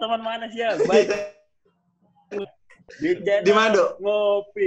[0.00, 0.72] teman mana sih ya?
[0.90, 1.08] Baik.
[2.98, 3.94] Di Di mana?
[4.00, 4.66] Ngopi.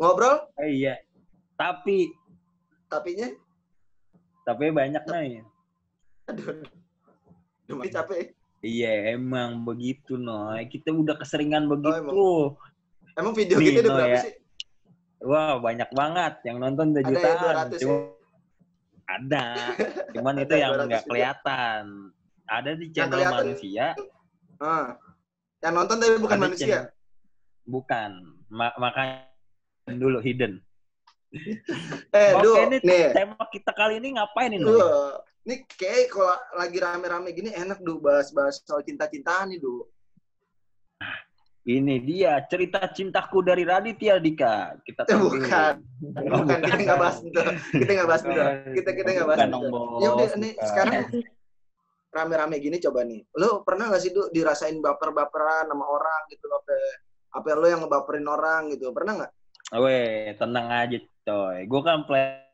[0.00, 0.94] Ngobrol, Eh, iya.
[1.54, 2.10] Tapi,
[2.90, 3.28] tapinya,
[4.42, 5.46] tapi banyak nih.
[6.26, 6.58] aduh,
[7.78, 8.34] masih capek.
[8.62, 10.66] Iya, emang begitu, Noy.
[10.66, 11.94] Kita udah keseringan begitu.
[11.94, 12.14] emang.
[13.14, 14.22] Emang video Nih, kita udah berapa ya.
[14.22, 14.34] sih?
[15.22, 17.66] Wah, banyak banget yang nonton udah Ada yang jutaan.
[17.70, 18.02] 200 Cuma, ya?
[19.06, 19.44] ada.
[20.18, 21.82] Cuman itu yang 200 nggak kelihatan.
[22.42, 23.86] Ada di channel manusia.
[24.62, 24.94] Ah.
[25.58, 26.78] Yang nonton tapi bukan manusia.
[27.62, 28.10] Bukan.
[28.46, 29.26] Ma- makanya
[29.90, 30.62] dulu hidden.
[32.12, 33.08] Eh, Oke, Duh, ini nih.
[33.16, 34.60] tema kita kali ini ngapain ini?
[34.62, 39.88] Duh, ini kayak kalau lagi rame-rame gini enak Duh bahas-bahas soal cinta-cintaan nih Duh.
[41.62, 44.76] Ini dia cerita cintaku dari Raditya Dika.
[44.84, 45.30] Kita Eh, tampilin.
[45.46, 45.74] bukan.
[46.28, 47.40] Oh, Bukan, kita nggak bahas itu.
[47.80, 48.40] Kita nggak bahas itu.
[48.76, 49.58] Kita kita nggak bahas itu.
[50.02, 50.66] Ya udah nih Bukan.
[50.68, 50.92] sekarang
[52.12, 53.24] rame-rame gini coba nih.
[53.40, 56.76] Lo pernah gak sih Duh dirasain baper-baperan sama orang gitu loh apa
[57.32, 58.92] apa lo yang ngebaperin orang gitu.
[58.92, 59.32] Pernah nggak?
[59.80, 61.64] Weh, tenang aja, coy.
[61.64, 62.44] Gue kan play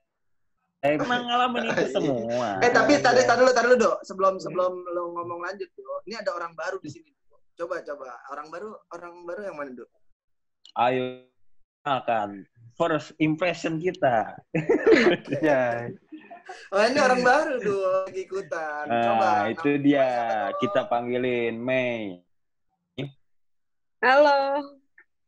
[0.78, 1.90] Emang ngalamin itu Iya.
[1.90, 2.48] semua.
[2.62, 3.96] Eh tapi tadi tadi dulu tadi dulu Dok.
[4.06, 5.98] Sebelum sebelum lo ngomong lanjut Duh.
[6.06, 7.10] Ini ada orang baru di sini.
[7.58, 9.90] Coba coba orang baru orang baru yang mana Duh?
[10.78, 11.26] Ayo
[11.82, 12.46] akan
[12.78, 14.38] first impression kita.
[15.42, 15.90] Ya,
[16.72, 18.84] Oh ini orang baru lagi ikutan.
[18.88, 19.28] Coba.
[19.28, 20.08] Nah, itu nama- dia.
[20.60, 22.24] Kita panggilin Mei.
[23.98, 24.62] Halo.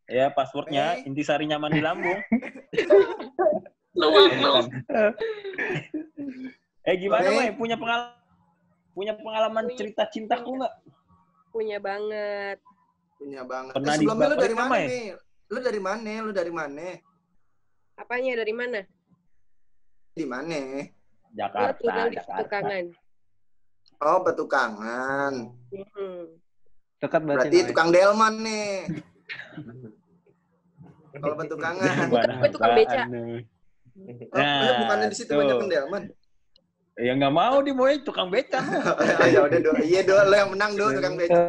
[0.07, 1.07] Ya, passwordnya Mei.
[1.11, 2.21] intisari nyaman di lambung.
[3.99, 4.55] Luang lu.
[6.89, 7.51] eh gimana, Mei.
[7.51, 7.59] Mei?
[7.59, 8.19] Punya pengalaman
[8.91, 9.79] punya pengalaman Punya.
[9.79, 10.75] cerita cintaku nggak?
[11.55, 12.59] Punya banget.
[13.17, 13.73] Punya banget.
[13.75, 14.87] Pernah eh, sebelumnya lu dari mana ya?
[14.87, 15.07] nih?
[15.51, 16.11] Lu dari mana?
[16.21, 16.87] Lu dari mana?
[17.99, 18.81] Apanya dari mana?
[20.15, 20.59] Di mana?
[21.35, 22.39] Jakarta, di Jakarta.
[22.43, 22.85] Petukangan.
[24.01, 25.33] Oh, petukangan.
[25.71, 26.25] Hmm.
[27.01, 27.49] dekat berarti.
[27.49, 28.73] Berarti tukang delman nih.
[31.17, 31.95] Kalau petukangan.
[32.13, 33.03] Bukan, gue tukang beca.
[34.33, 36.03] Oh, eh, bukannya di situ banyak pendelman.
[37.01, 38.61] Ya nggak mau di Boy tukang beca.
[39.21, 39.71] Oh, ya udah do.
[39.81, 41.41] Iya do, lo yang menang do tukang beca.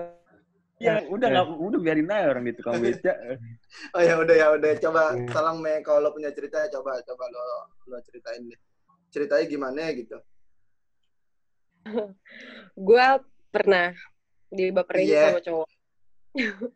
[0.81, 3.13] ya udah nggak udah biarin aja orang di tukang beca.
[3.93, 7.43] Oh ya udah ya udah coba tolong me kalau lo punya cerita coba coba lo
[7.87, 8.59] lo ceritain deh.
[9.11, 10.17] Ceritanya gimana gitu.
[12.87, 13.05] Gue
[13.51, 13.91] pernah
[14.47, 15.23] dibaperin Iya.
[15.29, 15.69] sama cowok.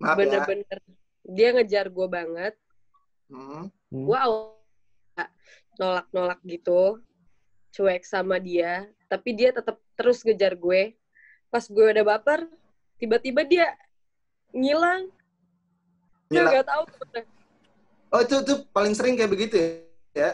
[0.00, 0.16] Ya.
[0.16, 0.80] Bener-bener.
[1.28, 2.56] Dia ngejar gue banget.
[3.28, 3.68] Hmm.
[3.92, 4.16] Gue
[5.76, 7.04] nolak-nolak gitu.
[7.70, 8.88] Cuek sama dia.
[9.12, 10.96] Tapi dia tetap terus ngejar gue.
[11.52, 12.48] Pas gue udah baper,
[12.96, 13.66] tiba-tiba dia
[14.56, 15.12] ngilang.
[16.32, 16.64] Gue Ngilang.
[16.64, 16.82] gak tahu.
[18.10, 19.84] Oh itu tuh paling sering kayak begitu
[20.16, 20.32] ya.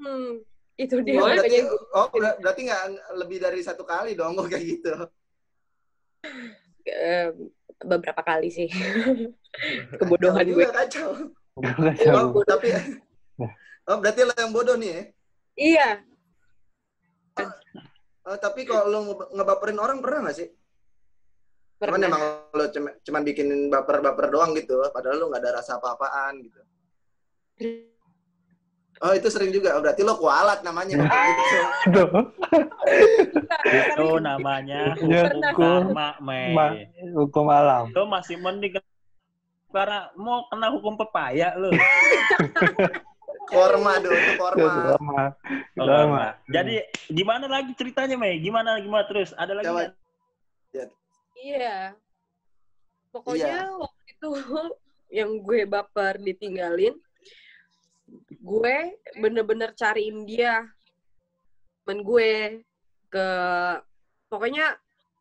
[0.00, 0.40] Hmm,
[0.80, 1.56] itu dia Oh berarti
[1.92, 2.82] oh ber- berarti nggak
[3.20, 4.92] lebih dari satu kali dong kok kayak gitu.
[6.88, 7.28] eh,
[7.84, 8.68] beberapa kali sih.
[10.00, 10.64] Kebodohan gue.
[10.64, 11.10] juga, Kacau.
[11.60, 12.72] Oh, tapi
[13.90, 15.02] Oh berarti lo yang bodoh nih ya.
[15.60, 15.88] Iya,
[18.20, 20.48] Oh, tapi kalau lo nge- ngebaperin orang pernah nggak sih?
[21.80, 22.08] Cuman pernah.
[22.12, 22.22] emang
[22.52, 26.60] lo cuma cuman bikinin baper-baper doang gitu, padahal lo nggak ada rasa apa-apaan gitu.
[29.00, 30.92] Oh itu sering juga, Oh, berarti lo kualat namanya.
[31.00, 31.58] gitu.
[31.88, 32.08] Aduh.
[33.64, 35.82] Itu namanya Ya, hukum hukum.
[35.88, 36.52] karma, Mei.
[36.52, 36.76] Ma-
[37.16, 37.88] hukum alam.
[37.90, 38.76] Lo masih mending
[39.70, 41.72] karena mau kena hukum pepaya lo.
[43.50, 45.34] Korma do, itu korma.
[45.74, 46.38] Lama.
[46.46, 46.78] Jadi
[47.08, 48.38] gimana lagi ceritanya Mei?
[48.38, 49.34] Gimana gimana terus?
[49.34, 49.80] Ada lagi Coba.
[50.70, 50.88] nggak?
[51.34, 51.96] Iya.
[53.10, 54.28] Pokoknya waktu itu
[55.18, 56.94] yang gue baper ditinggalin,
[58.40, 58.76] gue
[59.18, 60.66] bener-bener cariin dia.
[61.84, 62.62] Temen gue
[63.10, 63.28] ke
[64.30, 64.78] pokoknya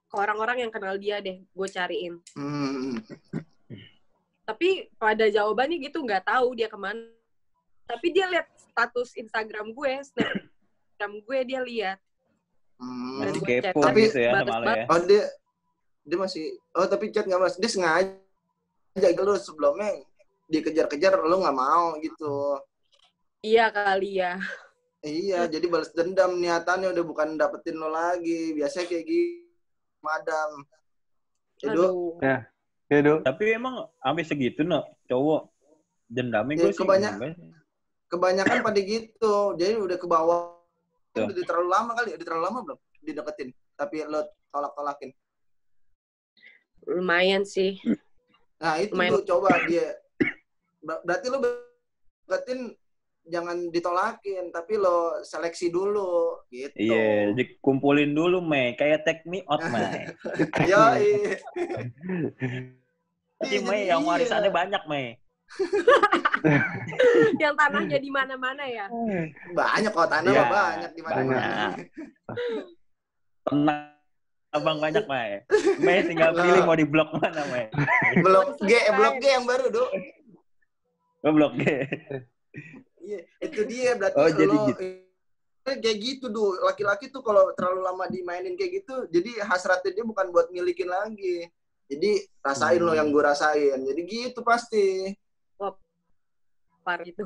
[0.09, 2.21] ke orang-orang yang kenal dia deh, gue cariin.
[2.37, 3.01] Hmm.
[4.45, 7.05] Tapi pada jawabannya gitu nggak tahu dia ke mana.
[7.89, 11.97] Tapi dia lihat status Instagram gue, Snapgram gue dia lihat.
[12.77, 13.25] Hmm.
[13.25, 14.85] Masih gue kepo Tapi- gitu ya ya.
[14.89, 15.23] Oh dia
[16.09, 18.17] dia masih oh tapi chat nggak mas dia sengaja
[18.97, 20.01] gitu lo sebelumnya
[20.49, 22.57] dikejar-kejar lo nggak mau gitu
[23.39, 24.35] Iya kali ya.
[24.99, 29.47] iya jadi balas dendam niatannya udah bukan dapetin lo lagi biasanya kayak gitu
[30.03, 30.67] madam
[31.55, 32.19] itu Aduh.
[32.19, 33.23] Ya, Do.
[33.23, 35.47] Tapi emang sampai segitu no cowok
[36.05, 37.15] dendamnya Ya, gue sih kebanyak-
[38.11, 40.59] kebanyakan pada gitu jadi udah ke bawah
[41.15, 41.31] Tuh.
[41.31, 44.19] udah terlalu lama kali udah terlalu lama belum dideketin tapi lo
[44.51, 45.15] tolak-tolakin
[46.83, 47.79] Lumayan sih.
[48.57, 49.15] nah itu Lumayan.
[49.15, 49.95] tuh coba dia
[50.81, 52.75] Ber- berarti lo deketin
[53.29, 56.73] jangan ditolakin, tapi lo seleksi dulu gitu.
[56.75, 58.73] Iya, dikumpulin dulu, Mei.
[58.75, 60.09] Kayak take me out, Mei.
[60.69, 60.81] Yo,
[63.39, 65.15] Jadi, Mei, yang warisannya banyak, Mei.
[67.41, 68.85] Yang tanahnya di mana-mana ya.
[69.49, 71.15] banyak kok tanah Iya, mah banyak di mana.
[71.17, 71.71] banyak.
[73.49, 73.81] Tenang.
[74.49, 75.45] Abang banyak, Mei.
[75.77, 77.65] Mei tinggal pilih mau di blok mana, Mei.
[78.21, 79.89] Blok G, eh, blok G yang baru, Dok.
[81.25, 81.63] Oh, blok G.
[83.09, 84.81] Iya, itu dia berarti Oh, jadi lo gitu.
[85.65, 90.05] eh, kayak gitu tuh laki-laki tuh kalau terlalu lama dimainin kayak gitu jadi hasratnya dia
[90.05, 91.49] bukan buat milikin lagi
[91.89, 92.99] jadi rasain lo Hmm.
[93.01, 95.09] yang gue rasain jadi gitu pasti
[96.79, 97.21] Par itu.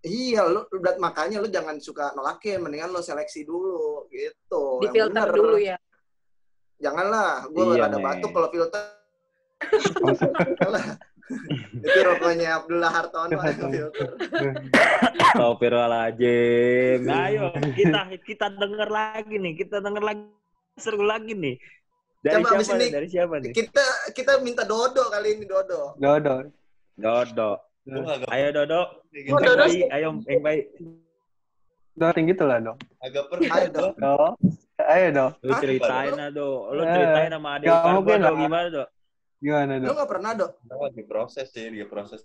[0.00, 4.94] iya lo berat makanya lo jangan suka nolakin mendingan lo seleksi dulu gitu Di Yang
[4.96, 5.36] filter bener.
[5.36, 5.76] dulu ya.
[6.76, 8.82] janganlah gue Iya, ada batuk kalau filter.
[11.84, 14.08] itu rokoknya Abdullah Hartono ada filter
[15.30, 16.98] Astagfirullahaladzim.
[17.06, 20.24] Nah, ayo kita kita denger lagi nih, kita denger lagi
[20.76, 21.56] seru lagi nih.
[22.20, 22.76] Dari Coba siapa?
[22.76, 22.90] ini nih?
[22.92, 23.52] Dari siapa nih?
[23.54, 26.36] kita kita minta dodo kali ini dodo Dodo.
[27.00, 27.50] Dodo.
[28.28, 28.80] Ayo Dodo.
[28.82, 30.64] Oh, Yang Dodo baik, ayo yang baik.
[31.96, 32.76] Dodo tinggi tuh lah, dong.
[33.00, 33.88] agak pernah Ayo, gua.
[33.96, 34.16] Do.
[34.80, 35.26] Ayo, Do.
[35.40, 36.48] Lu ceritain lah, Do.
[36.70, 38.32] Lu Eh, ceritain sama adik gua, mungkin lah.
[38.36, 38.84] Gimana, Do?
[39.40, 39.96] Gimana, lo Do?
[39.96, 42.20] nggak pernah dok Kita lagi proses sih, dia proses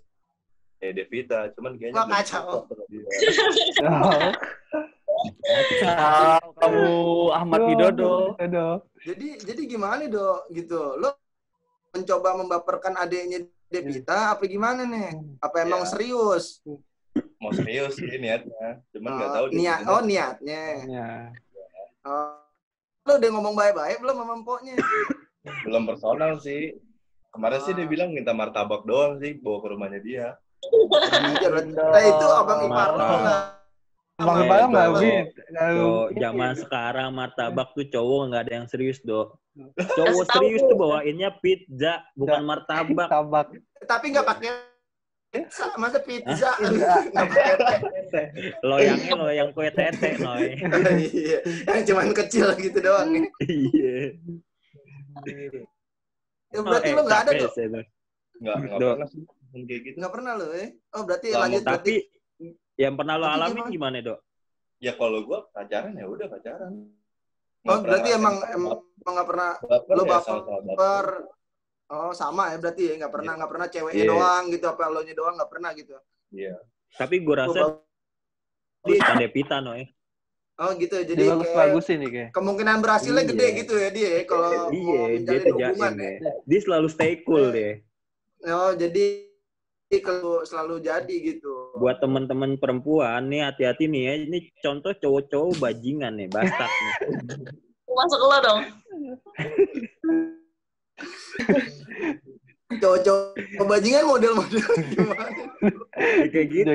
[0.76, 2.68] eh Devita, cuman kayaknya Wah, kacau.
[3.80, 4.30] Oh.
[5.40, 6.84] Kacau kamu
[7.32, 8.36] Ahmad Widodo.
[8.36, 8.68] Dodo.
[9.00, 11.00] Jadi jadi gimana dok gitu?
[11.00, 11.16] Lo
[11.90, 15.16] mencoba membaperkan adiknya Devita apa gimana nih?
[15.40, 15.88] Apa emang Ya.
[15.88, 16.60] serius?
[17.40, 20.62] Mau serius sih niatnya, cuman nggak Oh, tahu dia niat oh niatnya.
[20.84, 21.10] Ya.
[22.04, 22.36] Oh.
[23.02, 24.74] Lo udah ngomong baik-baik belum sama empoknya?
[25.64, 26.76] belum personal sih.
[27.36, 27.88] Kemarin sih dia Ah.
[27.88, 30.26] bilang minta martabak doang sih, bawa ke rumahnya dia.
[30.66, 31.48] Iya.
[31.68, 33.22] Nah, itu abang ipar lo Martabak.
[33.22, 33.40] lah.
[34.16, 34.96] Bang Eh, Bang nggak Do.
[34.96, 35.12] bisa.
[35.76, 39.36] Do, zaman sekarang martabak tuh cowok nggak ada yang serius, Do.
[39.76, 43.06] Cowok serius tuh bawainnya pizza, bukan martabak.
[43.06, 43.46] Tabak.
[43.84, 44.48] Tapi nggak pakai
[45.28, 46.48] pizza, masa pizza?
[48.64, 50.56] Loyangnya loyang kue tete, Noy.
[50.96, 51.38] Iya,
[51.68, 53.12] yang cuman kecil gitu doang.
[53.12, 53.28] nih.
[53.44, 54.16] Iya.
[56.46, 57.52] Ya, berarti Oh, lo eh, nggak ada capek dok?
[57.52, 57.80] sih, Do.
[58.36, 58.86] Nggak, nggak Do.
[58.94, 59.20] pernah sih
[59.56, 59.96] kayak gitu.
[59.98, 60.68] Nggak pernah lo eh?
[60.92, 61.94] Oh berarti Lama, lanjut berarti.
[61.96, 62.44] Tapi
[62.76, 63.72] yang pernah lo Tapi alamin gimana?
[63.72, 64.18] gimana, Dok?
[64.76, 66.72] Ya kalau gua pacaran ya udah pacaran.
[66.76, 66.84] Oh
[67.66, 70.18] Nggak berarti pernah emang emang emang nggak pernah baper lo ya
[70.62, 71.06] baper
[71.86, 74.10] oh sama ya berarti ya nggak pernah nggak pernah ceweknya Iya.
[74.10, 75.94] doang gitu apa lo nya doang nggak pernah gitu
[76.30, 76.54] Iya.
[76.94, 77.58] Tapi gue rasa
[78.86, 79.82] dia bukan Devita, Noy.
[80.56, 82.30] Oh gitu jadi Dibagus kayak bagusin nih kayak.
[82.32, 83.30] kemungkinan berhasilnya Iya.
[83.30, 86.12] gede gitu ya dia ya, kalau mau Iya, dia hubungan ya.
[86.44, 87.82] Dia selalu stay cool deh.
[88.42, 89.04] oh jadi
[90.02, 94.12] kalau selalu jadi gitu Buat teman-teman perempuan nih hati-hati nih ya.
[94.18, 96.94] Ini contoh cowok-cowok bajingan nih, bastard nih.
[97.96, 98.60] Masuk lo dong.
[102.76, 105.28] cowok-cowok bajingan model-model gimana
[105.96, 106.72] Ya, Kayak gitu.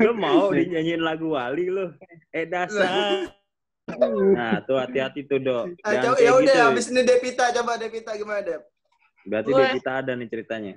[0.00, 1.94] Lo mau dinyanyiin lagu Wali lo?
[2.30, 3.26] Eh dasar.
[3.90, 5.82] Nah, tuh hati-hati tuh, Dok.
[5.82, 6.62] Ah, Jangan kayak ya udah gitu.
[6.62, 8.62] habis ini Devita coba Devita gimana Dep
[9.26, 10.74] Berarti Gue- Devita ada nih ceritanya.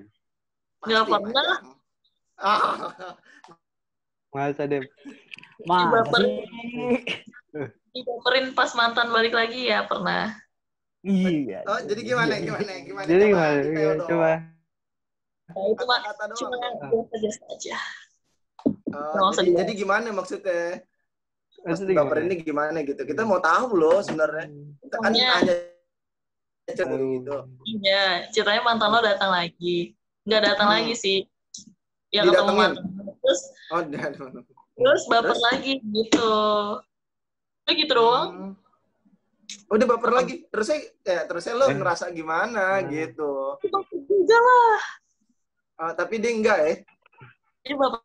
[0.81, 1.49] Nggak Pasti pernah.
[2.41, 2.69] ah
[4.33, 4.81] Masa deh.
[5.61, 6.31] Dibaperin.
[7.93, 10.33] Dibaperin pas mantan balik lagi ya pernah.
[11.05, 11.61] Iya.
[11.69, 13.61] oh jadi gimana gimana gimana Jadi Coba, gimana?
[13.61, 14.09] detail dong.
[14.09, 14.31] Coba.
[15.43, 15.99] Nah, itu mah
[16.33, 16.55] cuma
[17.13, 17.77] biasa aja.
[18.89, 20.81] Oh, usah jadi, jadi gimana maksudnya?
[21.63, 22.19] Baper gimana?
[22.21, 23.01] ini gimana gitu?
[23.01, 24.51] Kita mau tahu loh sebenarnya.
[24.79, 25.55] Kita kan Pokoknya- hanya
[26.63, 27.07] cerita Aduh.
[27.15, 27.35] gitu.
[27.79, 29.95] Iya, ceritanya mantan lo datang lagi.
[30.23, 30.75] Nggak datang Hmm.
[30.79, 31.17] lagi sih.
[32.09, 32.83] Ya ketemu mantan.
[33.17, 33.41] Terus
[33.71, 34.11] Oh, dan
[34.75, 35.41] terus baper Terus?
[35.41, 36.31] lagi gitu.
[37.63, 38.29] Udah gitu doang.
[38.29, 38.53] Hmm.
[39.69, 40.35] Udah baper lagi.
[40.45, 41.73] Terusnya ya terusnya lo Eh.
[41.73, 42.91] ngerasa gimana Hmm.
[42.91, 43.31] gitu.
[44.11, 44.79] Enggak lah.
[45.75, 46.71] Ah, tapi dia enggak ya.
[47.63, 47.99] Ini baper.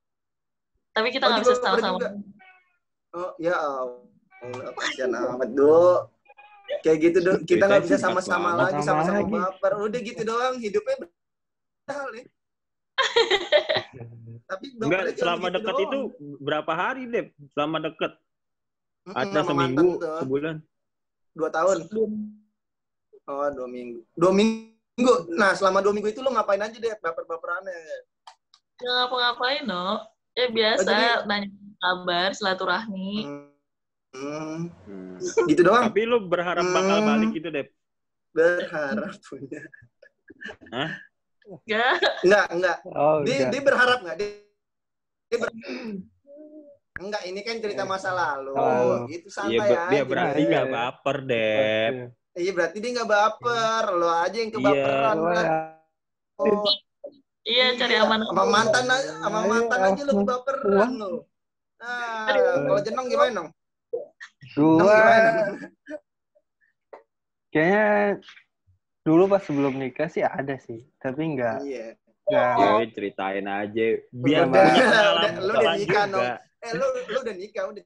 [0.88, 1.94] Tapi kita Oh, nggak dia bisa sama-sama.
[1.94, 2.08] juga.
[3.16, 4.04] Oh, ya Allah.
[4.76, 6.00] Kasihan amat, Dok.
[6.84, 7.38] Kayak gitu, Dok.
[7.48, 9.72] Kita nggak bisa sama-sama lagi, sama-sama baper.
[9.80, 12.24] Udah gitu doang, hidupnya berhal ya.
[14.48, 15.86] Tapi Enggak, selama gitu dekat doang.
[15.88, 15.98] itu
[16.40, 17.26] berapa hari, Dep?
[17.56, 18.12] Selama dekat?
[19.08, 20.18] Ada seminggu, tuh.
[20.20, 20.56] sebulan?
[21.32, 21.76] Dua tahun.
[23.28, 24.00] Oh, dua minggu.
[24.16, 25.14] Dua minggu.
[25.32, 27.76] Nah, selama dua minggu itu lo ngapain aja deh baper-baperannya?
[28.78, 30.04] Nggak ngapa-ngapain, no.
[30.38, 33.26] Ya biasa, Oh, jadi- nanya kabar, silaturahmi.
[34.08, 35.18] Hmm, Hmm.
[35.50, 35.90] gitu doang.
[35.90, 37.08] Tapi lu berharap bakal Hmm.
[37.10, 37.68] balik gitu, Dep?
[38.30, 39.60] Berharap punya.
[41.42, 41.92] Enggak.
[42.22, 42.76] Enggak, enggak.
[42.86, 43.50] Oh, Dia, enggak.
[43.50, 44.16] dia berharap enggak?
[44.16, 44.28] Dia,
[46.98, 48.52] Enggak, ini kan cerita masa lalu.
[48.54, 49.06] Oh.
[49.06, 50.50] Itu Iya, santai ber- dia berarti Iya.
[50.50, 51.92] nggak baper, Dep.
[52.34, 53.84] Iya, berarti dia nggak baper.
[53.92, 55.14] Lo aja yang kebaperan.
[55.14, 55.34] Gua Bro.
[55.36, 55.46] ya,
[56.38, 56.70] Oh,
[57.42, 58.20] Iya, cari aman.
[58.24, 61.10] sama mantan aja, sama Iya, mantan aja lo aku- kebaperan lo.
[61.78, 62.26] Nah,
[62.66, 63.48] kalau jenong gimana dong?
[64.56, 64.98] Gua
[67.48, 68.18] kayaknya
[69.02, 71.96] dulu pas sebelum nikah sih ada sih, tapi enggak Iya.
[72.26, 73.86] enggak Ya, ceritain aja.
[74.10, 76.32] Biar Udah, punya udah, pengalaman lu udah nikah, juga.
[76.58, 77.84] Eh, lu lu udah nikah udah.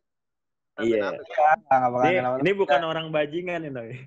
[0.80, 0.98] Iya.
[0.98, 1.12] enggak
[1.62, 4.02] bakal Ini, ini bukan orang bajingan ini.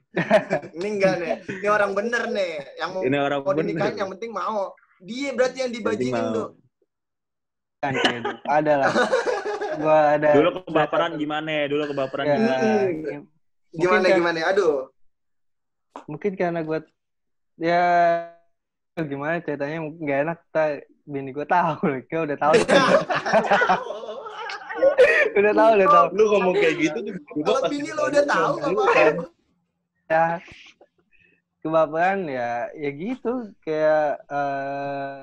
[0.75, 1.32] Ini enggak nih.
[1.62, 2.54] Ini orang bener nih.
[2.75, 4.02] Yang mau, Ini orang mau dinikahin bener.
[4.02, 4.64] yang penting mau.
[4.98, 6.50] Dia berarti yang dibajingin tuh.
[7.78, 8.92] kan kayak ada lah
[9.75, 11.68] gua ada Dulu kebaperan gimana?
[11.68, 12.66] Dulu kebaperan Ya, gimana?
[13.72, 14.40] Gimana kan- gimana?
[14.48, 14.90] Aduh.
[16.06, 16.80] mungkin karena gue
[17.58, 17.84] ya
[18.98, 20.70] gimana ceritanya nggak enak tak
[21.04, 22.52] bini gue tahu gue udah tahu
[25.36, 28.72] udah tahu udah tahu Lu ngomong kayak gitu tuh Kalau bini lo udah tahu nggak
[28.72, 29.24] apa-apa.
[30.06, 30.25] ya
[31.65, 35.22] kebaperan ya ya gitu kayak eh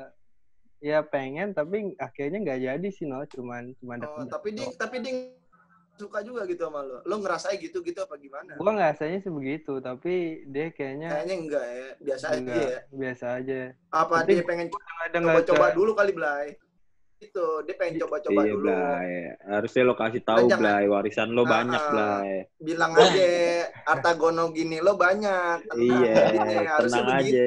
[0.83, 5.31] ya pengen tapi akhirnya nggak jadi sih no cuman cuman Oh, tapi dia tapi dia
[5.95, 6.99] suka juga gitu sama lo.
[7.07, 8.59] Lo ngerasain gitu gitu apa gimana?
[8.59, 11.89] gue ngerasanya sih begitu tapi dia kayaknya Kayaknya enggak ya.
[12.03, 12.81] Biasa aja enggak, ya.
[12.91, 13.61] biasa aja
[13.95, 14.67] Apa Tapi dia pengen
[15.15, 16.59] coba-coba dulu kali Blay?
[17.23, 18.67] Itu, dia pengen coba-coba Iya, dulu.
[18.67, 19.11] Blay.
[19.41, 20.85] Harusnya lo kasih tahu, jangan- Blay.
[20.85, 21.83] Warisan lo Ah, banyak.
[21.89, 22.31] Blay.
[22.59, 23.31] Bilang aja,
[23.85, 25.57] harta gono gini lo banyak.
[25.65, 26.15] Tenang, Iya,
[26.69, 27.39] harusnya tenang begitu.
[27.39, 27.47] aja.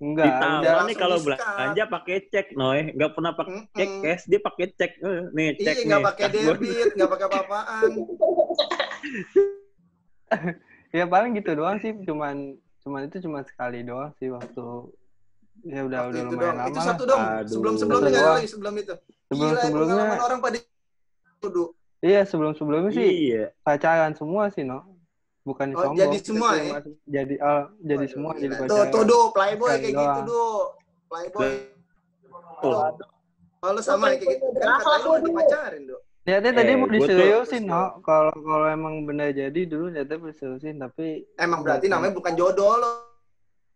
[0.00, 2.80] enggak Ditawar nih kalau belanja pakai cek, Noy.
[2.90, 4.00] Nggak pernah pakai Mm-mm.
[4.00, 4.92] cash, dia pakai cek.
[4.98, 6.06] Eh, nih, Iya, cek nggak nih.
[6.08, 7.90] pakai debit, nggak pakai apa-apaan.
[10.90, 12.36] ya paling gitu doang sih cuman
[12.80, 14.66] cuman itu cuma sekali doang sih waktu
[15.62, 16.56] ya udah Waktu udah itu lumayan dong.
[16.56, 17.20] lama Itu satu dong.
[17.20, 17.50] Aduh.
[17.50, 18.94] Sebelum sebelumnya nggak lagi sebelum itu.
[19.26, 21.62] sebelum Gila, sebelumnya orang pada itu,
[22.00, 23.44] iya sebelum sebelumnya sih Iya.
[23.60, 24.84] pacaran semua sih no
[25.40, 26.80] bukan Oh, sombong jadi semua Itu ya?
[27.06, 28.40] jadi ah, jadi Waduh, semua gila.
[28.40, 30.24] jadi Tuh, pacaran tuh, do, playboy kayak gitu, doang.
[30.24, 30.44] do.
[31.06, 31.48] Playboy.
[32.60, 32.92] Oh.
[33.60, 34.46] Oh, lu sama kayak gitu.
[34.54, 35.96] Kan katanya lu lagi pacarin, do.
[36.20, 40.76] Niatnya tadi Eh, mau tuh- diseriusin no kalau kalau emang benar jadi dulu niatnya diseriusin
[40.76, 42.92] tapi Emang berarti namanya bukan jodoh lo.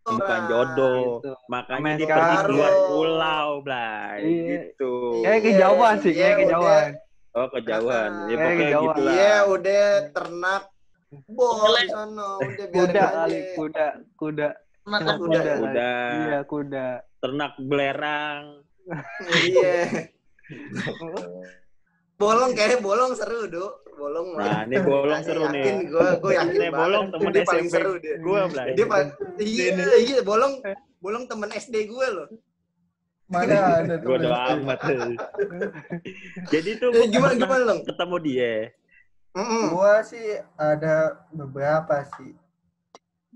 [0.04, 1.00] Bukan Nah, jodoh.
[1.18, 1.32] gitu.
[1.49, 4.20] Makanya dia pergi keluar pulau, Blay.
[4.20, 4.44] Iya.
[4.68, 4.92] Gitu.
[5.18, 6.44] kayak Iya, kejauhan sih iya, kayak udah.
[6.44, 6.90] kejauhan
[7.34, 8.11] Oh, kejauhan.
[8.12, 8.84] Ya, Kayak pokoknya kejauhan.
[8.87, 9.12] gitu lah.
[9.12, 10.62] Iya, udah ternak
[11.26, 14.49] bol di sana, udah biarin kuda kali kuda kuda
[14.84, 15.38] Makan Kuda.
[15.40, 15.58] kali.
[15.58, 15.90] Kuda.
[16.12, 18.42] iya kuda Ternak belerang.
[19.40, 19.78] Iya.
[22.14, 23.66] Bolong kayaknya bolong seru, Do.
[23.94, 24.38] Bolong.
[24.38, 25.62] Nah, ini bolong seru nih.
[25.66, 27.75] Yakin gue, gue yakin Ini bolong temen dia paling SMP.
[27.75, 28.14] seru dia.
[28.18, 28.75] Gua, Blay.
[28.75, 29.66] Dia paling iya,
[29.99, 30.52] iya, bolong
[30.99, 32.28] bolong temen SD gue loh.
[33.25, 34.30] Mana ada Gue SD?
[34.30, 34.78] amat.
[36.52, 37.80] Jadi tuh Eh, gua gimana gimana, Long?
[37.83, 38.54] ketemu dia.
[39.35, 39.64] Mm-mm.
[39.75, 40.94] Gua sih ada
[41.30, 42.30] beberapa sih.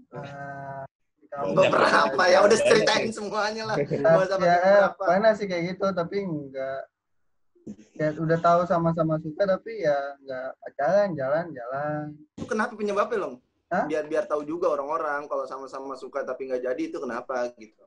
[0.08, 0.82] Eh,
[1.18, 3.76] di kampus Beberapa ya udah ceritain semuanya lah.
[3.78, 6.82] Ya, eh, pernah sih kayak gitu tapi enggak
[7.98, 12.04] ya udah tahu sama-sama suka tapi ya enggak pacaran jalan-jalan
[12.38, 13.37] Itu kenapa penyebabnya, Long?
[13.68, 13.84] Hah?
[13.84, 17.84] Biar biar tahu juga orang-orang kalau sama-sama suka tapi nggak jadi itu kenapa gitu.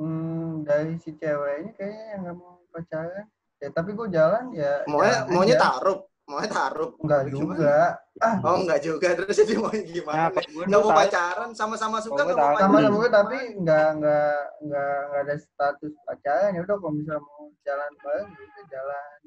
[0.00, 3.26] hmm, dari si ceweknya kayaknya yang nggak mau pacaran
[3.60, 6.00] ya tapi gue jalan ya Maunya jalan maunya taruh,
[6.30, 6.90] maunya taruh.
[6.96, 7.76] enggak juga
[8.18, 10.24] ah Oh enggak juga terus jadi mau nah gimana?
[10.28, 12.70] kalau gue Nggak dulu mau pacaran, sama-sama suka Kalau gue nggak mau pacaran.
[12.78, 17.42] sama gue tapi enggak enggak enggak enggak ada status pacaran ya udah kalau misalnya mau
[17.60, 19.18] jalan bareng udah jalan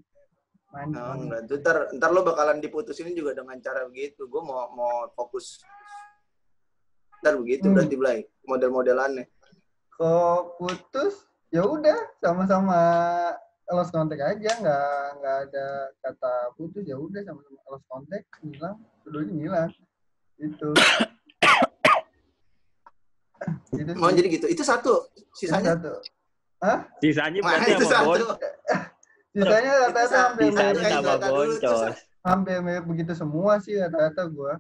[0.70, 1.42] main Oh, enggak.
[1.46, 4.26] Tuh, ntar, ntar lo bakalan diputusin juga dengan cara begitu.
[4.26, 5.62] Gue mau mau fokus.
[7.20, 7.76] Ntar begitu Hmm.
[7.76, 8.20] berarti Blay.
[8.44, 9.30] Model-modelannya.
[9.94, 12.82] kalau putus ya udah sama-sama
[13.70, 15.68] lost kontak aja nggak nggak ada
[16.04, 19.70] kata putus ya udah sama-sama lost kontak hilang keduanya hilang
[20.44, 20.70] itu
[23.76, 24.24] itu Mau sih.
[24.24, 24.46] jadi gitu.
[24.48, 25.04] Itu satu.
[25.20, 25.92] Itu Sisanya satu
[27.04, 28.24] Sisanya Mana berarti itu sama satu.
[28.24, 28.38] Bon.
[29.34, 31.96] sisanya rata-rata hampir mirip, Sisanya boncos.
[32.24, 34.54] hampir mirip begitu semua sih rata-rata gua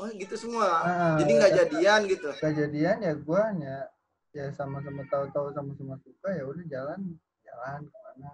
[0.00, 0.68] Oh gitu semua.
[0.82, 2.28] Ah, Jadi nggak jadian gitu.
[2.34, 3.86] kejadian ya gua hanya
[4.34, 6.98] ya sama-sama tahu-tahu sama-sama suka ya udah jalan
[7.52, 8.30] jalan ke mana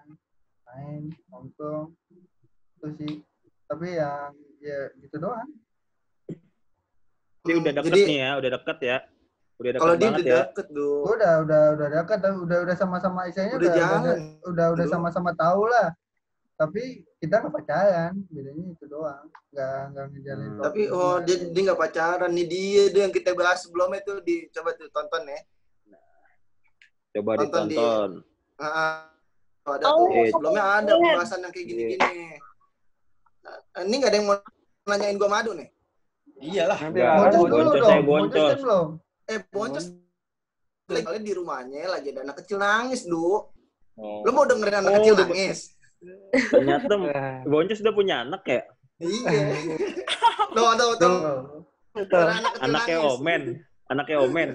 [0.65, 1.91] main nongkrong
[2.79, 3.13] itu sih
[3.67, 5.51] tapi yang ya gitu doang
[7.41, 8.99] Ini udah deket Jadi- nih ya, udah deket ya.
[9.57, 10.41] Udah deket Kalau dia banget udah ya.
[10.45, 10.97] deket tuh.
[11.01, 14.17] gua udah udah udah dekat udah udah sama-sama isinya Udah jalan.
[14.45, 15.89] udah udah sama-sama tahu lah
[16.55, 16.83] tapi
[17.17, 20.61] kita nggak pacaran bedanya itu doang nggak nggak ngejalin Hmm.
[20.61, 24.45] Tapi oh dia dia nggak pacaran nih dia dia yang kita bahas sebelumnya tuh di
[24.51, 25.41] coba tuh tonton ya.
[27.11, 27.79] Coba Tonton di-
[28.59, 29.07] Ah,
[29.65, 30.07] ada Oh.
[30.07, 30.27] tuh.
[30.29, 31.97] Sebelumnya ada pembahasan yang kayak gini-gini.
[31.99, 34.37] Nah, Ini nggak ada yang mau
[34.85, 35.69] nanyain gua madu nih.
[36.39, 36.79] Iyalah.
[36.81, 37.01] Nanti.
[37.01, 38.05] Boncos dulu saya dong.
[38.05, 38.59] boncos.
[38.59, 38.89] Belum.
[39.25, 39.85] Eh, boncos
[40.89, 43.21] lagi di rumahnya lagi ada anak kecil nangis, Du.
[43.99, 44.23] Oh.
[44.23, 45.59] Lu mau dengerin anak Oh, kecil udah- nangis?
[46.31, 48.63] Ternyata Eh, Boncos udah punya anak ya?
[48.99, 49.31] Iya.
[50.55, 51.17] Tuh, tuh, tuh.
[52.63, 52.97] Anaknya.
[53.05, 53.43] Omen.
[53.91, 54.51] Anaknya Omen.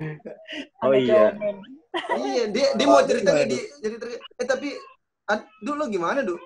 [0.00, 1.24] Oh Anaknya iya.
[2.16, 4.06] Iya, dia dia mau ceritanya di jadi cerita.
[4.34, 4.68] Eh tapi
[5.26, 6.40] ad, Du lu gimana, Du?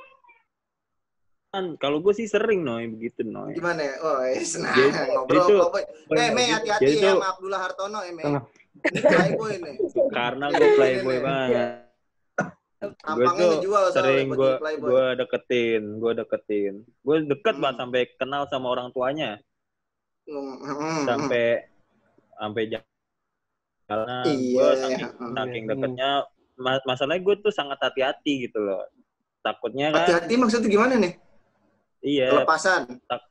[1.49, 3.54] Kan kalau gue sih sering noy begitu noy.
[3.54, 3.94] Gimana ya?
[4.00, 6.16] Oh, senang Jadi- ngobrol jadi tuh- Playboy.
[6.18, 8.23] Eh, Me hati-hati Jadi ya tuh sama Abdullah Hartono ya, Me.
[8.23, 8.49] Kenapa?
[8.75, 9.75] Ini Playboy nih.
[10.11, 11.68] karena gue playboy banget.
[12.84, 16.75] Gue tuh ngejual sering gue gue deketin, gue deketin.
[17.00, 17.62] Gue deket Hmm.
[17.62, 19.38] banget sampai kenal sama orang tuanya,
[20.26, 21.02] Hmm, hmm, hmm.
[21.06, 21.44] sampai
[22.34, 22.62] sampai
[23.85, 24.25] jalan.
[24.26, 26.11] Iya, Gue saking, saking deketnya,
[26.57, 28.81] ma- masalahnya gue tuh sangat hati-hati gitu loh.
[29.41, 31.12] Takutnya kan, Hati-hati maksudnya gimana nih?
[32.00, 32.29] iya.
[32.33, 33.00] Kelepasan.
[33.05, 33.29] Tak-.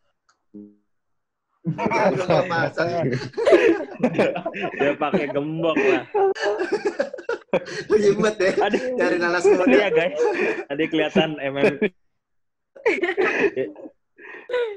[4.76, 6.04] Dia pakai gembok lah.
[6.04, 6.04] Ya.
[8.60, 9.78] Ada Cari nanas Ini muda.
[9.78, 10.20] ya guys,
[10.68, 11.80] tadi kelihatan MM.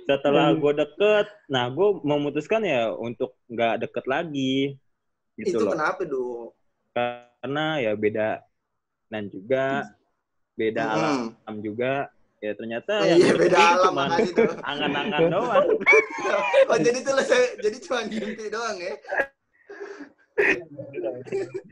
[0.06, 4.78] Setelah gue deket, nah gue memutuskan ya untuk nggak deket lagi,
[5.36, 5.72] gitu Itu loh.
[5.76, 6.50] kenapa, Du?
[6.92, 8.40] Karena ya beda
[9.06, 9.84] dan juga
[10.56, 10.94] beda Hmm.
[11.44, 12.08] alam juga.
[12.36, 14.08] Ya ternyata Oh, yang iya, beda alam cuman
[14.70, 15.66] angan-angan doang.
[16.68, 17.28] Oh, jadi lo-
[17.64, 18.92] jadi cuma mimpi doang ya.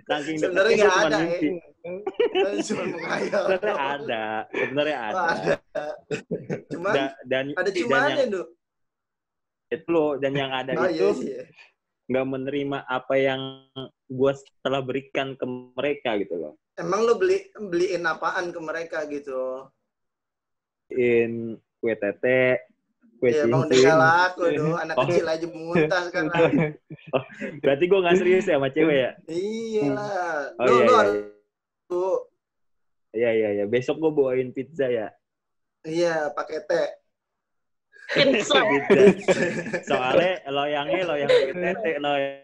[0.09, 1.49] Saking Sebenarnya nggak cuma ada, mimpi.
[2.65, 3.43] Cuma menghayal.
[3.45, 5.25] Sebenarnya ada, sebenarnya Oh, ada.
[5.29, 5.85] ada.
[6.73, 8.43] Cuman Da- dan ada dan cumannya, yang Du.
[9.69, 11.43] itu loh, dan yang ada Oh, itu iya, iya.
[12.05, 13.65] Nggak menerima apa yang
[14.05, 16.53] gue telah berikan ke mereka gitu loh.
[16.77, 19.65] Emang lo beli beliin apaan ke mereka gitu?
[20.93, 22.61] In kue tete,
[23.17, 23.85] kue Ya, udah cincin.
[23.89, 24.67] gak laku, Du.
[24.85, 25.07] Anak Oh.
[25.09, 26.77] kecil aja muntah sekarang.
[27.63, 29.11] Berarti gue nggak serius ya sama cewek ya?
[29.27, 30.37] Iya lah.
[30.61, 31.23] Oh Lu, iya lu iya.
[33.15, 33.65] Iya iya iya.
[33.65, 35.09] Besok gue bawain pizza ya.
[35.87, 36.89] Iya, pakai teh.
[38.13, 38.61] Pizza.
[39.83, 42.43] Soalnya loyangnya loyang tete loyang.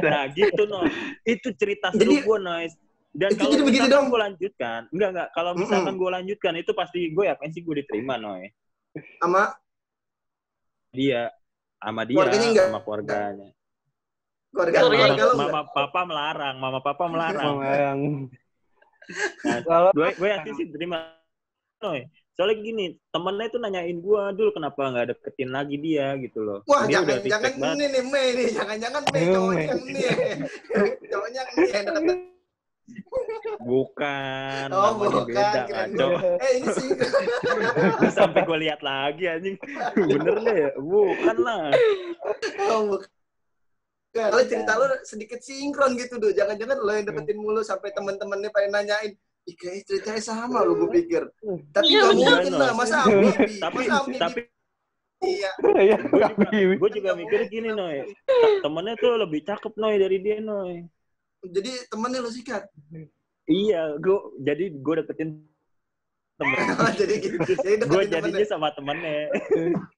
[0.00, 0.80] Nah gitu no.
[1.22, 2.72] Itu cerita seru Jadi- gue nois.
[3.16, 4.12] Dan Itu kalau jadi begitu dong?
[4.12, 5.28] gue lanjutkan, enggak enggak.
[5.32, 8.52] Kalau misalkan gue lanjutkan itu pasti gue yakin sih gue diterima noy.
[9.16, 9.56] Sama
[10.92, 11.32] Dia
[11.80, 12.66] sama dia Keluarganya enggak?
[12.68, 13.48] sama keluarganya.
[14.52, 17.54] keluarga Keluarga keluarga Mama, mama papa melarang, mama papa melarang.
[17.64, 18.00] Yang
[19.46, 19.58] Nah,
[19.94, 20.98] gue gue yakin sih terima
[21.80, 22.04] Noy.
[22.36, 26.60] Soalnya gini, temennya itu nanyain gue, dulu kenapa nggak deketin lagi dia gitu loh.
[26.68, 28.76] Wah, dia jangan jangan ini nih Mei nih, Mei
[29.24, 29.64] Ayo, cowoknya Mei.
[29.64, 30.02] yang ini.
[31.08, 32.18] cowoknya ini yang deket.
[33.66, 36.10] Bukan, Oh, bukan, beda kacau.
[36.38, 36.88] Eh, ini sih.
[38.20, 39.56] Sampai gue lihat lagi anjing.
[39.96, 40.70] Bener deh, ya?
[40.78, 41.72] bukan lah.
[42.70, 43.10] Oh, bukan.
[44.16, 46.32] Kalau cerita lu sedikit sinkron gitu, Do.
[46.32, 49.12] Jangan-jangan lo yang deketin mulu sampai teman-temannya pengen nanyain,
[49.46, 51.22] Kayaknya ceritanya sama lo, gue pikir.
[51.70, 52.34] Tapi Iya, nggak bener.
[52.34, 53.30] mungkin lah, masa ambibi?
[53.62, 54.18] Tapi Masa ambibi?
[54.18, 54.40] tapi
[55.16, 55.50] Iya.
[55.80, 55.96] ya
[56.76, 58.04] gue juga, mikir gini Noy.
[58.60, 60.84] Temennya tuh lebih cakep Noy dari dia Noy.
[61.46, 62.66] Jadi temennya lo sikat.
[63.46, 65.30] Iya, gue jadi gue deketin
[66.36, 66.58] temen.
[67.00, 67.38] jadi gitu.
[67.64, 69.30] Jadi gue jadinya sama temennya.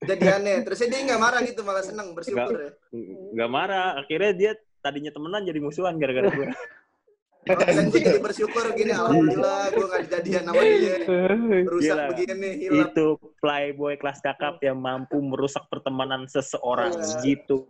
[0.06, 0.62] Jadiannya.
[0.68, 2.70] Terusnya dia nggak marah gitu, malah seneng, bersyukur ya.
[3.34, 3.98] Nggak marah.
[3.98, 6.46] Akhirnya dia tadinya temenan jadi musuhan gara-gara gue.
[7.48, 7.56] Oh,
[7.94, 10.96] jadi bersyukur gini, alhamdulillah gue gak dijadian sama dia.
[11.72, 12.04] Rusak Gila.
[12.12, 12.78] begini, hilang.
[12.86, 13.06] itu
[13.38, 17.16] playboy kelas kakap yang mampu merusak pertemanan seseorang Iya.
[17.24, 17.66] gitu.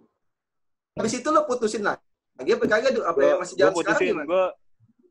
[0.94, 1.94] Habis itu lo putusin lah.
[2.34, 2.92] Lagi apa kagak?
[2.98, 4.26] Apa yang masih jalan sekarang putusin, gimana?
[4.26, 4.44] gue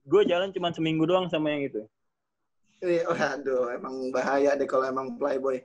[0.08, 1.82] gue jalan cuma seminggu doang sama yang itu.
[2.80, 5.64] Eh, Waduh, emang bahaya deh kalau emang playboy.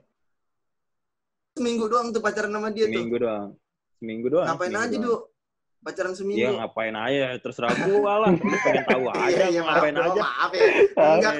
[1.53, 3.53] Seminggu doang tuh pacaran sama dia Seminggu doang.
[4.01, 4.43] Seminggu doang.
[4.43, 4.51] tuh.
[4.57, 5.21] Ngapain seminggu aja, doang.
[5.21, 5.32] Du?
[5.83, 6.39] Pacaran seminggu.
[6.39, 8.31] Iya ngapain aja, terserah gue lah.
[8.39, 10.21] Lu pengen tahu aja, Iya, iya, maaf, ngapain bro, aja.
[10.21, 10.65] Maaf ya.
[10.95, 11.35] Enggak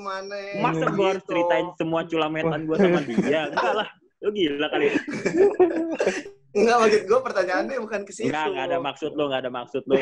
[0.00, 0.36] mana.
[0.58, 1.30] Masa gue harus Gitu.
[1.30, 3.40] ceritain semua culametan gue sama dia?
[3.46, 3.88] Enggak lah.
[4.18, 4.86] Lu gila kali.
[6.50, 8.26] Enggak, maksud gue pertanyaannya bukan ke situ.
[8.26, 9.96] Enggak, enggak ada maksud lo, enggak ada maksud lo.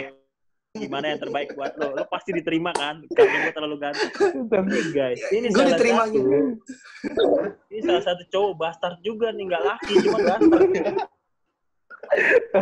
[0.74, 1.92] Gimana yang terbaik buat lo?
[1.92, 3.02] Lo pasti diterima kan?
[3.10, 4.10] Karena gue terlalu ganteng.
[4.48, 6.14] Tapi guys, ini Gue salah diterima satu.
[6.14, 6.38] gitu.
[7.68, 10.62] Ini salah satu cowok bastard juga nih, nggak laki, cuma ganteng.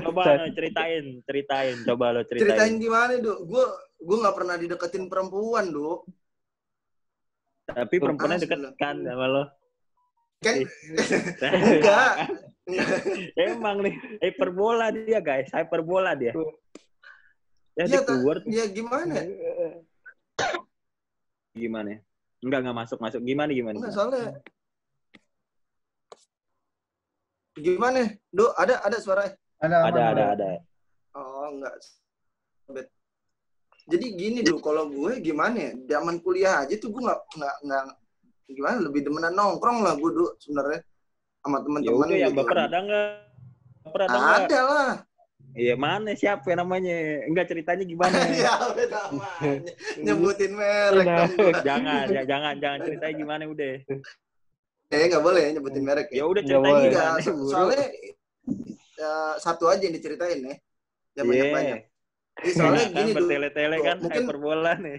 [0.03, 2.75] Coba lo ceritain, ceritain, coba lo Ceritain ceritain.
[2.81, 3.45] gimana, Du?
[3.45, 3.65] Gue
[4.03, 6.03] gue nggak pernah dideketin perempuan, Du.
[7.69, 9.45] Tapi perempuannya deket kan sama lo.
[10.43, 10.55] Kan
[11.43, 12.15] enggak.
[13.39, 16.31] Emang nih, hyperbola dia guys, hyperbola dia.
[17.75, 19.19] Ya, di keluar Ya gimana?
[21.57, 21.99] Gimana?
[22.43, 23.21] Enggak, enggak masuk masuk.
[23.23, 23.77] Gimana gimana?
[23.79, 24.39] Enggak soalnya
[27.63, 28.01] gimana?
[28.29, 29.31] Do, ada ada suara
[29.63, 30.49] Ada, Ada aman, ada ada.
[31.15, 31.75] Oh, enggak.
[32.67, 32.91] Bet.
[33.87, 35.73] Jadi gini dulu, kalau gue gimana ya?
[35.99, 37.85] Zaman kuliah aja tuh gue nggak nggak nggak
[38.53, 40.83] gimana lebih demenan nongkrong lah gue dulu sebenarnya
[41.43, 43.09] sama Ya teman-teman udah yang baper ada enggak?
[43.87, 44.19] Baper ada?
[44.39, 44.93] Ada lah.
[45.53, 46.97] Iya mana siapa namanya?
[47.29, 48.15] Enggak ceritanya gimana?
[48.47, 49.73] ya udah namanya.
[50.07, 51.29] Nyebutin merek Nah.
[51.61, 53.75] jangan, ya, jangan, jangan ceritanya gimana udah.
[54.93, 56.25] Eh nggak boleh ya nyebutin merek Ya ya.
[56.29, 56.89] udah boleh.
[56.93, 57.85] Enggak, so- soalnya
[58.95, 60.55] ya, satu aja yang diceritain ya.
[60.55, 60.57] Ya
[61.17, 61.25] Iya.
[61.25, 61.81] banyak-banyak.
[62.33, 63.17] Jadi soalnya kan gini dulu.
[63.19, 64.99] bertele-tele kan Mungkin- hyperbola nih.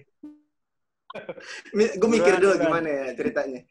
[1.73, 3.61] gue mikir dulu gimana ya ceritanya.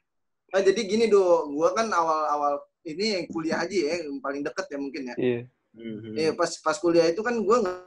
[0.53, 4.67] Nah, jadi gini do, gue kan awal-awal ini yang kuliah aja ya, yang paling deket
[4.71, 5.15] ya mungkin ya.
[5.19, 5.41] Iya.
[5.73, 6.13] Mhm.
[6.15, 7.79] Iya pas pas kuliah itu kan gue nggak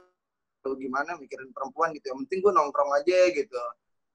[0.60, 2.10] tahu gimana mikirin perempuan gitu.
[2.10, 3.60] Yang penting gue nongkrong aja gitu.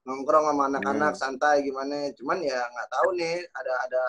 [0.02, 2.10] Nongkrong sama anak-anak santai gimana.
[2.18, 4.02] Cuman ya nggak tahu nih ada ada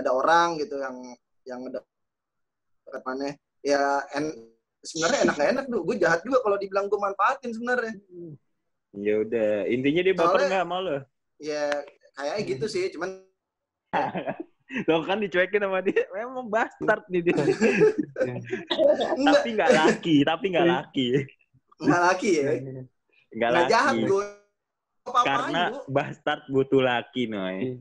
[0.00, 0.96] ada orang gitu yang
[1.44, 3.36] yang dekat mana.
[3.60, 4.32] Ya en,
[4.80, 5.80] sebenarnya enak gak enak tuh.
[5.84, 7.94] Gue jahat juga kalau dibilang gue manfaatin sebenarnya.
[8.96, 10.98] Ya udah, intinya dia baper nggak sama lo?
[11.38, 11.68] Ya
[12.16, 12.88] kayaknya gitu sih.
[12.90, 13.22] Cuman
[14.86, 17.34] Lo kan dicuekin sama dia, memang bastard nih dia.
[19.34, 21.06] tapi nggak laki, tapi nggak laki.
[21.82, 22.50] nggak laki ya.
[22.54, 22.86] Nggak
[23.34, 23.70] Nggak laki.
[23.74, 24.26] jahat gue.
[25.02, 25.82] Apa-apain Karena gue.
[25.86, 27.80] bastard butuh laki, Noy.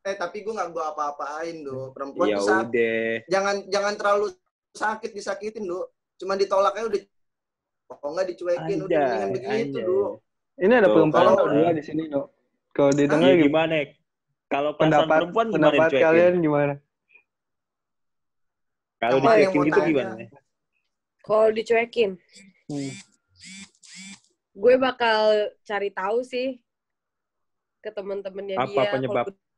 [0.00, 1.90] Eh tapi gue nggak gue apa-apain do.
[1.90, 3.26] Perempuan Ya udah.
[3.26, 4.26] jangan jangan terlalu
[4.70, 5.82] sakit disakitin do
[6.14, 7.00] cuma ditolaknya udah
[7.92, 9.84] oh enggak dicuekin udah mendingan Anjay, begitu anjay.
[9.84, 10.00] do
[10.56, 12.28] Ini ada perempuan dua di sini, no?
[12.70, 13.42] Kalau Ya, didengar gimana?
[13.42, 13.76] gimana?
[14.46, 16.04] Kalau Pendapat perempuan gimana pendapat dicuekin?
[16.06, 16.74] kalian gimana?
[18.96, 19.88] Kalau Apa dicuekin gitu tanya?
[19.88, 20.24] gimana?
[21.20, 22.10] Kalau dicuekin,
[22.66, 22.92] Hmm.
[24.52, 25.20] Gue bakal
[25.62, 26.58] cari tahu sih
[27.80, 28.90] ke teman-temannya Apa dia.
[28.92, 29.24] penyebab?
[29.30, 29.48] Kalau-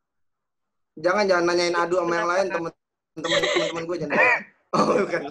[0.95, 2.73] jangan jangan nanyain adu sama yang lain temen
[3.17, 4.17] temen temen gue jangan
[4.77, 5.23] oh bukan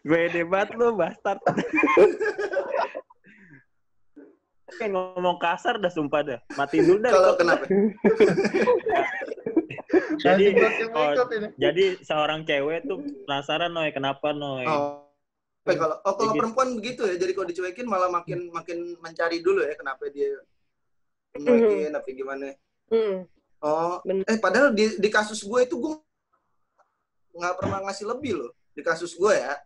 [0.00, 1.42] Gue debat lu, bastard.
[4.78, 6.38] Kayak ngomong kasar dah sumpah dah.
[6.54, 7.10] Mati dulu dah.
[7.10, 7.64] kalau kenapa
[10.18, 10.44] Jadi,
[10.92, 11.12] oh,
[11.56, 14.66] jadi seorang cewek tuh penasaran Noy, kenapa Noy?
[14.68, 15.07] oh
[15.68, 19.38] Eh, kalau oh kalau Jadi- perempuan begitu ya jadi kalau dicuekin malah makin makin mencari
[19.38, 20.32] dulu ya kenapa dia
[21.34, 22.48] mencuekin apa gimana
[22.88, 23.28] Hmm.
[23.60, 24.24] oh Bener.
[24.24, 25.92] eh padahal di di kasus gue itu gue
[27.34, 29.60] nggak pernah ngasih lebih loh di kasus gue ya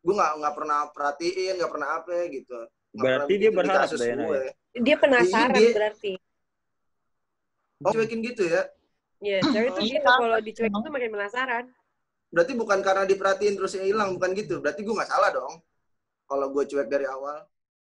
[0.00, 2.58] gue nggak nggak pernah perhatiin nggak pernah apa gitu
[2.90, 4.40] Nggak Berarti pernah dia di berharap kasus dah ya, gue.
[4.80, 6.12] Dia penasaran Iya, dia- berarti.
[7.80, 8.62] Oh, cuekin gitu ya
[9.20, 9.94] Ya, cewek tuh Iya.
[9.94, 11.64] gitu kalau dicuekin tuh makin penasaran.
[12.30, 14.62] Berarti bukan karena diperhatiin terus hilang bukan gitu.
[14.62, 15.54] Berarti gue nggak salah dong
[16.30, 17.42] kalau gue cuek dari awal